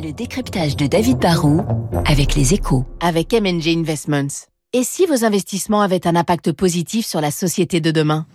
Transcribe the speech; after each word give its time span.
Le 0.00 0.12
décryptage 0.12 0.76
de 0.76 0.86
David 0.86 1.18
Barrault 1.18 1.62
avec 2.06 2.34
les 2.34 2.54
échos. 2.54 2.84
Avec 3.00 3.32
MNG 3.32 3.68
Investments. 3.68 4.46
Et 4.72 4.84
si 4.84 5.06
vos 5.06 5.24
investissements 5.24 5.82
avaient 5.82 6.06
un 6.06 6.16
impact 6.16 6.52
positif 6.52 7.06
sur 7.06 7.20
la 7.20 7.30
société 7.30 7.80
de 7.80 7.90
demain? 7.90 8.26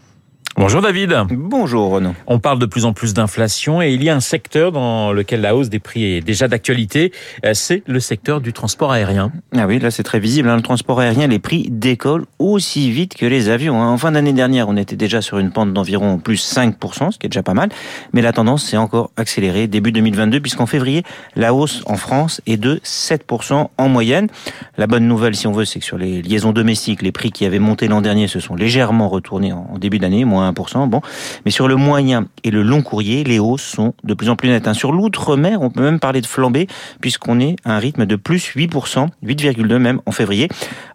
Bonjour 0.59 0.81
David. 0.81 1.15
Bonjour 1.29 1.91
Renaud. 1.91 2.15
On 2.25 2.39
parle 2.39 2.57
de 2.57 2.65
plus 2.65 2.85
en 2.85 2.91
plus 2.91 3.13
d'inflation 3.13 3.79
et 3.79 3.93
il 3.93 4.03
y 4.03 4.09
a 4.09 4.15
un 4.15 4.19
secteur 4.19 4.71
dans 4.71 5.13
lequel 5.13 5.41
la 5.41 5.55
hausse 5.55 5.69
des 5.69 5.77
prix 5.77 6.03
est 6.03 6.21
déjà 6.21 6.47
d'actualité, 6.47 7.13
euh, 7.45 7.53
c'est 7.53 7.83
le 7.85 7.99
secteur 7.99 8.41
du 8.41 8.53
transport 8.53 8.91
aérien. 8.91 9.31
Ah 9.55 9.67
oui, 9.67 9.77
là 9.77 9.91
c'est 9.91 10.01
très 10.01 10.19
visible, 10.19 10.49
hein. 10.49 10.55
le 10.55 10.63
transport 10.63 10.99
aérien, 10.99 11.27
les 11.27 11.37
prix 11.37 11.67
décollent 11.69 12.25
aussi 12.39 12.89
vite 12.89 13.13
que 13.13 13.27
les 13.27 13.49
avions. 13.49 13.79
Hein. 13.79 13.91
En 13.91 13.99
fin 13.99 14.11
d'année 14.11 14.33
dernière, 14.33 14.67
on 14.67 14.77
était 14.77 14.95
déjà 14.95 15.21
sur 15.21 15.37
une 15.37 15.51
pente 15.51 15.73
d'environ 15.73 16.17
plus 16.17 16.51
5%, 16.51 17.11
ce 17.11 17.19
qui 17.19 17.27
est 17.27 17.29
déjà 17.29 17.43
pas 17.43 17.53
mal, 17.53 17.69
mais 18.13 18.23
la 18.23 18.33
tendance 18.33 18.63
s'est 18.63 18.77
encore 18.77 19.11
accélérée 19.15 19.67
début 19.67 19.91
2022 19.91 20.39
puisqu'en 20.39 20.65
février, 20.65 21.03
la 21.35 21.53
hausse 21.53 21.83
en 21.85 21.97
France 21.97 22.41
est 22.47 22.57
de 22.57 22.81
7% 22.83 23.67
en 23.77 23.89
moyenne. 23.89 24.27
La 24.79 24.87
bonne 24.87 25.07
nouvelle, 25.07 25.35
si 25.35 25.45
on 25.45 25.51
veut, 25.51 25.65
c'est 25.65 25.77
que 25.77 25.85
sur 25.85 25.99
les 25.99 26.23
liaisons 26.23 26.51
domestiques, 26.51 27.03
les 27.03 27.11
prix 27.11 27.31
qui 27.31 27.45
avaient 27.45 27.59
monté 27.59 27.87
l'an 27.87 28.01
dernier 28.01 28.27
se 28.27 28.39
sont 28.39 28.55
légèrement 28.55 29.07
retournés 29.07 29.53
en 29.53 29.77
début 29.77 29.99
d'année, 29.99 30.25
moins 30.25 30.46
Bon, 30.53 31.01
mais 31.45 31.51
sur 31.51 31.67
le 31.67 31.75
moyen 31.75 32.25
et 32.43 32.51
le 32.51 32.63
long 32.63 32.81
courrier, 32.81 33.23
les 33.23 33.39
hausses 33.39 33.63
sont 33.63 33.93
de 34.03 34.13
plus 34.13 34.29
en 34.29 34.35
plus 34.35 34.49
nettes. 34.49 34.67
Hein. 34.67 34.73
Sur 34.73 34.91
l'outre-mer, 34.91 35.61
on 35.61 35.69
peut 35.69 35.81
même 35.81 35.99
parler 35.99 36.21
de 36.21 36.25
flambée 36.25 36.67
puisqu'on 37.01 37.39
est 37.39 37.55
à 37.65 37.75
un 37.75 37.79
rythme 37.79 38.05
de 38.05 38.15
plus 38.15 38.53
8%, 38.55 39.07
8,2 39.23 39.77
même 39.77 40.01
en 40.05 40.11
février. 40.11 40.49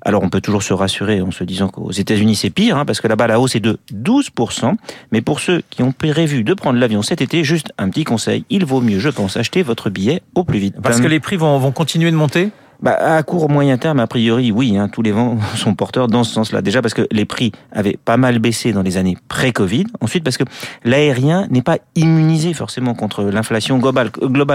Alors 0.04 0.22
on 0.22 0.28
peut 0.28 0.40
toujours 0.40 0.62
se 0.62 0.72
rassurer 0.72 1.20
en 1.20 1.30
se 1.30 1.44
disant 1.44 1.68
qu'aux 1.68 1.92
États-Unis 1.92 2.36
c'est 2.36 2.50
pire, 2.50 2.76
hein, 2.76 2.84
parce 2.84 3.00
que 3.00 3.08
là-bas 3.08 3.26
la 3.26 3.40
hausse 3.40 3.56
est 3.56 3.60
de 3.60 3.78
12%. 3.92 4.74
Mais 5.12 5.20
pour 5.20 5.40
ceux 5.40 5.62
qui 5.70 5.82
ont 5.82 5.92
prévu 5.92 6.44
de 6.44 6.54
prendre 6.54 6.78
l'avion 6.78 7.02
cet 7.02 7.20
été, 7.20 7.44
juste 7.44 7.72
un 7.78 7.88
petit 7.88 8.04
conseil, 8.04 8.44
il 8.50 8.64
vaut 8.64 8.80
mieux, 8.80 8.98
je 8.98 9.08
pense, 9.08 9.36
acheter 9.36 9.62
votre 9.62 9.90
billet 9.90 10.22
au 10.34 10.44
plus 10.44 10.58
vite. 10.58 10.74
Parce 10.82 11.00
que 11.00 11.06
les 11.06 11.20
prix 11.20 11.36
vont, 11.36 11.58
vont 11.58 11.72
continuer 11.72 12.10
de 12.10 12.16
monter? 12.16 12.50
Bah, 12.82 12.94
à 12.94 13.22
court 13.22 13.48
moyen 13.48 13.78
terme, 13.78 14.00
a 14.00 14.08
priori, 14.08 14.50
oui, 14.50 14.76
hein, 14.76 14.88
tous 14.88 15.02
les 15.02 15.12
vents 15.12 15.38
sont 15.54 15.74
porteurs 15.74 16.08
dans 16.08 16.24
ce 16.24 16.32
sens-là. 16.32 16.62
Déjà 16.62 16.82
parce 16.82 16.94
que 16.94 17.06
les 17.12 17.24
prix 17.24 17.52
avaient 17.70 17.96
pas 18.04 18.16
mal 18.16 18.40
baissé 18.40 18.72
dans 18.72 18.82
les 18.82 18.96
années 18.96 19.16
pré-Covid. 19.28 19.84
Ensuite 20.00 20.24
parce 20.24 20.36
que 20.36 20.44
l'aérien 20.84 21.46
n'est 21.50 21.62
pas 21.62 21.78
immunisé 21.94 22.54
forcément 22.54 22.94
contre 22.94 23.22
l'inflation 23.22 23.78
globale. 23.78 24.10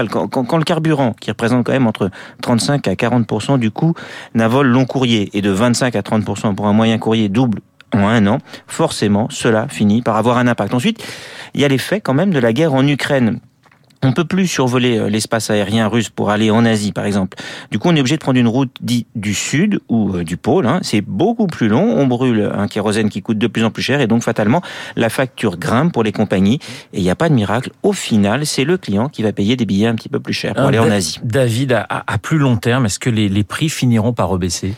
quand, 0.08 0.28
quand, 0.28 0.58
le 0.58 0.64
carburant, 0.64 1.14
qui 1.18 1.30
représente 1.30 1.64
quand 1.64 1.72
même 1.72 1.86
entre 1.86 2.10
35 2.42 2.86
à 2.88 2.94
40% 2.94 3.58
du 3.58 3.70
coût 3.70 3.94
d'un 4.34 4.48
vol 4.48 4.66
long 4.66 4.84
courrier 4.84 5.30
et 5.32 5.40
de 5.40 5.50
25 5.50 5.96
à 5.96 6.02
30 6.02 6.24
pour 6.54 6.66
un 6.66 6.72
moyen 6.72 6.98
courrier 6.98 7.28
double 7.28 7.60
en 7.94 8.06
un 8.06 8.26
an, 8.26 8.38
forcément, 8.66 9.28
cela 9.30 9.66
finit 9.68 10.02
par 10.02 10.16
avoir 10.16 10.36
un 10.38 10.46
impact. 10.46 10.74
Ensuite, 10.74 11.02
il 11.54 11.60
y 11.60 11.64
a 11.64 11.68
l'effet 11.68 12.00
quand 12.00 12.14
même 12.14 12.30
de 12.30 12.38
la 12.38 12.52
guerre 12.52 12.74
en 12.74 12.86
Ukraine. 12.86 13.40
On 14.02 14.12
peut 14.12 14.24
plus 14.24 14.46
survoler 14.46 14.98
euh, 14.98 15.08
l'espace 15.08 15.50
aérien 15.50 15.88
russe 15.88 16.08
pour 16.08 16.30
aller 16.30 16.50
en 16.50 16.64
Asie, 16.64 16.92
par 16.92 17.04
exemple. 17.04 17.36
Du 17.70 17.78
coup, 17.78 17.88
on 17.88 17.96
est 17.96 18.00
obligé 18.00 18.16
de 18.16 18.20
prendre 18.20 18.38
une 18.38 18.48
route 18.48 18.70
dite 18.80 19.08
du 19.14 19.34
sud 19.34 19.80
ou 19.88 20.14
euh, 20.14 20.24
du 20.24 20.36
pôle. 20.36 20.66
Hein. 20.66 20.78
C'est 20.82 21.00
beaucoup 21.00 21.46
plus 21.48 21.68
long. 21.68 21.98
On 21.98 22.06
brûle 22.06 22.50
un 22.54 22.68
kérosène 22.68 23.08
qui 23.08 23.22
coûte 23.22 23.38
de 23.38 23.46
plus 23.46 23.64
en 23.64 23.70
plus 23.70 23.82
cher 23.82 24.00
et 24.00 24.06
donc 24.06 24.22
fatalement, 24.22 24.62
la 24.96 25.08
facture 25.08 25.58
grimpe 25.58 25.92
pour 25.92 26.04
les 26.04 26.12
compagnies. 26.12 26.60
Et 26.92 26.98
il 26.98 27.02
n'y 27.02 27.10
a 27.10 27.16
pas 27.16 27.28
de 27.28 27.34
miracle. 27.34 27.70
Au 27.82 27.92
final, 27.92 28.46
c'est 28.46 28.64
le 28.64 28.78
client 28.78 29.08
qui 29.08 29.22
va 29.22 29.32
payer 29.32 29.56
des 29.56 29.66
billets 29.66 29.88
un 29.88 29.94
petit 29.94 30.08
peu 30.08 30.20
plus 30.20 30.34
chers 30.34 30.54
pour 30.54 30.64
aller 30.64 30.78
en 30.78 30.90
Asie. 30.90 31.20
David, 31.24 31.84
à, 31.88 32.18
plus 32.18 32.38
long 32.38 32.56
terme, 32.56 32.86
est-ce 32.86 32.98
que 32.98 33.10
les, 33.10 33.28
les 33.28 33.44
prix 33.44 33.68
finiront 33.68 34.12
par 34.12 34.28
rebaisser? 34.28 34.74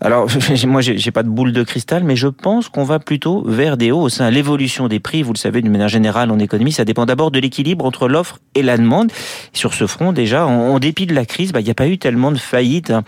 Alors, 0.00 0.28
moi, 0.66 0.80
j'ai 0.80 1.10
pas 1.10 1.22
de 1.22 1.28
boule 1.28 1.52
de 1.52 1.62
cristal, 1.62 2.04
mais 2.04 2.16
je 2.16 2.28
pense 2.28 2.68
qu'on 2.68 2.84
va 2.84 2.98
plutôt 2.98 3.42
vers 3.46 3.76
des 3.76 3.90
hausses. 3.90 4.20
Hein. 4.20 4.30
L'évolution 4.30 4.88
des 4.88 5.00
prix, 5.00 5.22
vous 5.22 5.32
le 5.32 5.38
savez, 5.38 5.62
d'une 5.62 5.72
manière 5.72 5.88
générale 5.88 6.30
en 6.30 6.38
économie, 6.38 6.72
ça 6.72 6.84
dépend 6.84 7.06
d'abord 7.06 7.30
de 7.30 7.38
l'équilibre 7.38 7.84
entre 7.84 8.08
l'offre 8.08 8.38
et 8.54 8.62
la 8.62 8.76
demande. 8.76 9.12
Sur 9.52 9.74
ce 9.74 9.86
front, 9.86 10.12
déjà, 10.12 10.46
en, 10.46 10.78
dépit 10.78 11.06
de 11.06 11.14
la 11.14 11.24
crise, 11.24 11.52
bah, 11.52 11.60
il 11.60 11.64
n'y 11.64 11.70
a 11.70 11.74
pas 11.74 11.88
eu 11.88 11.98
tellement 11.98 12.32
de 12.32 12.38
faillites. 12.38 12.90
Hein. 12.90 13.04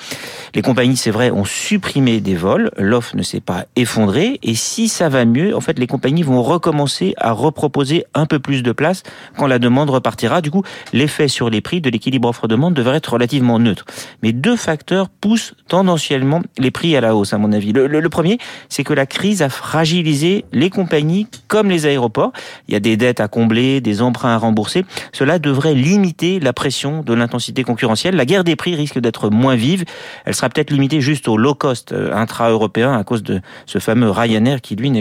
Les 0.55 0.63
compagnies, 0.63 0.97
c'est 0.97 1.11
vrai, 1.11 1.31
ont 1.31 1.45
supprimé 1.45 2.21
des 2.21 2.35
vols. 2.35 2.71
L'offre 2.79 3.17
ne 3.17 3.23
s'est 3.23 3.41
pas 3.41 3.67
effondrée. 3.77 4.39
Et 4.43 4.55
si 4.55 4.89
ça 4.89 5.09
va 5.09 5.25
mieux, 5.25 5.55
en 5.57 5.61
fait, 5.61 5.79
les 5.79 5.87
compagnies 5.87 6.23
vont 6.23 6.43
recommencer 6.43 7.15
à 7.19 7.33
reproposer 7.33 8.05
un 8.15 8.27
peu 8.27 8.39
plus 8.39 8.63
de 8.63 8.73
places 8.73 9.03
quand 9.37 9.47
la 9.47 9.59
demande 9.59 9.91
repartira. 9.91 10.41
Du 10.41 10.51
coup, 10.51 10.63
l'effet 10.93 11.29
sur 11.29 11.51
les 11.51 11.61
prix 11.61 11.81
de 11.81 11.91
l'équilibre 11.91 12.29
offre-demande 12.29 12.75
devrait 12.75 12.97
être 12.97 13.13
relativement 13.13 13.59
neutre. 13.59 13.85
Mais 14.23 14.33
deux 14.33 14.57
facteurs 14.57 15.09
poussent 15.09 15.55
tendanciellement 15.69 16.43
les 16.59 16.71
prix 16.71 16.86
à 16.95 17.01
la 17.01 17.17
hausse, 17.17 17.33
à 17.33 17.39
mon 17.39 17.53
avis. 17.53 17.73
Le, 17.73 18.09
premier, 18.09 18.39
c'est 18.69 18.85
que 18.85 18.93
la 18.93 19.07
crise 19.07 19.43
a 19.43 19.49
fragilisé 19.49 20.45
les 20.53 20.69
compagnies 20.71 21.27
comme 21.49 21.71
les 21.71 21.87
aéroports. 21.87 22.33
Il 22.69 22.75
y 22.75 22.77
a 22.77 22.81
des 22.81 22.97
dettes 22.97 23.21
à 23.21 23.29
combler, 23.29 23.81
des 23.81 24.03
emprunts 24.03 24.35
à 24.35 24.39
rembourser. 24.39 24.85
Cela 25.13 25.39
devrait 25.39 25.75
limiter 25.75 26.39
la 26.39 26.53
pression 26.53 27.03
de 27.03 27.15
l'intensité 27.15 27.65
concurrentielle. 27.65 28.15
La 28.15 28.27
guerre 28.27 28.45
des 28.45 28.57
prix 28.57 28.75
risque 28.75 28.99
d'être 28.99 29.31
moins 29.31 29.57
vive. 29.57 29.85
Elle 30.27 30.35
sera 30.35 30.49
peut-être 30.49 30.71
limitée 30.71 31.01
juste 31.01 31.29
au 31.29 31.37
low 31.37 31.55
cost 31.55 31.93
euh, 31.93 32.13
intra-européen 32.13 32.93
à 32.93 33.05
cause 33.05 33.23
de 33.23 33.41
ce 33.65 33.79
fameux 33.79 34.11
Ryanair 34.11 34.61
qui, 34.61 34.77
lui, 34.77 34.93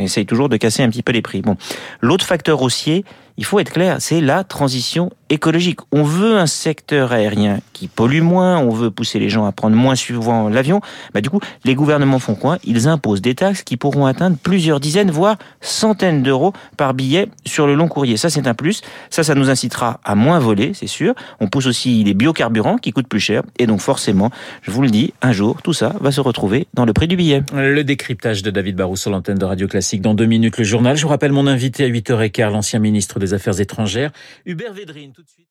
essaye 0.00 0.26
toujours 0.26 0.48
de 0.48 0.56
casser 0.56 0.82
un 0.82 0.90
petit 0.90 1.02
peu 1.02 1.12
les 1.12 1.22
prix. 1.22 1.40
Bon. 1.40 1.56
L'autre 2.00 2.24
facteur 2.24 2.62
haussier, 2.62 3.04
il 3.36 3.44
faut 3.44 3.58
être 3.58 3.72
clair, 3.72 3.96
c'est 4.00 4.20
la 4.20 4.44
transition 4.44 5.10
écologique. 5.30 5.80
On 5.92 6.02
veut 6.02 6.36
un 6.36 6.46
secteur 6.46 7.12
aérien 7.12 7.60
qui 7.72 7.88
pollue 7.88 8.20
moins, 8.20 8.58
on 8.58 8.70
veut 8.70 8.90
pousser 8.90 9.18
les 9.18 9.30
gens 9.30 9.46
à 9.46 9.52
prendre 9.52 9.74
moins 9.74 9.94
souvent 9.94 10.48
l'avion. 10.48 10.80
Bah, 11.14 11.20
du 11.20 11.30
coup, 11.30 11.40
les 11.64 11.74
gouvernements 11.74 12.18
font 12.18 12.34
quoi? 12.34 12.58
Ils 12.64 12.86
imposent 12.86 13.22
des 13.22 13.34
taxes 13.34 13.62
qui 13.62 13.76
pourront 13.76 14.04
atteindre 14.04 14.36
plusieurs 14.42 14.78
dizaines, 14.78 15.10
voire 15.10 15.36
centaines 15.60 16.22
d'euros 16.22 16.52
par 16.76 16.92
billet 16.92 17.28
sur 17.46 17.66
le 17.66 17.74
long 17.74 17.88
courrier. 17.88 18.16
Ça, 18.18 18.28
c'est 18.28 18.46
un 18.46 18.54
plus. 18.54 18.82
Ça, 19.08 19.22
ça 19.22 19.34
nous 19.34 19.48
incitera 19.48 20.00
à 20.04 20.14
moins 20.14 20.38
voler, 20.38 20.72
c'est 20.74 20.86
sûr. 20.86 21.14
On 21.40 21.48
pousse 21.48 21.66
aussi 21.66 22.04
les 22.04 22.14
biocarburants 22.14 22.76
qui 22.76 22.92
coûtent 22.92 23.08
plus 23.08 23.20
cher. 23.20 23.42
Et 23.58 23.66
donc, 23.66 23.80
forcément, 23.80 24.30
je 24.60 24.70
vous 24.70 24.82
le 24.82 24.90
dis, 24.90 25.14
un 25.22 25.32
jour, 25.32 25.62
tout 25.62 25.72
ça 25.72 25.94
va 26.00 26.12
se 26.12 26.20
retrouver 26.20 26.66
dans 26.74 26.84
le 26.84 26.92
prix 26.92 27.08
du 27.08 27.16
billet. 27.16 27.42
Le 27.54 27.82
décryptage 27.82 28.42
de 28.42 28.50
David 28.50 28.76
Barrou 28.76 28.96
sur 28.96 29.10
l'antenne 29.10 29.38
de 29.38 29.44
Radio 29.46 29.66
Classique 29.66 30.02
dans 30.02 30.14
deux 30.14 30.26
minutes, 30.26 30.58
le 30.58 30.64
journal. 30.64 30.96
Je 30.96 31.02
vous 31.02 31.08
rappelle 31.08 31.32
mon 31.32 31.46
invité 31.46 31.84
à 31.84 31.88
8h15, 31.88 32.52
l'ancien 32.52 32.78
ministre 32.78 33.18
des 33.22 33.34
Affaires 33.34 33.60
étrangères, 33.60 34.12
Hubert 34.44 34.72
Védrine. 34.74 35.12
Tout 35.12 35.22
de 35.22 35.28
suite. 35.28 35.48